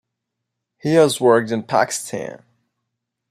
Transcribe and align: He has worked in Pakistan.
He 0.79 0.95
has 0.95 1.21
worked 1.21 1.51
in 1.51 1.61
Pakistan. 1.61 2.41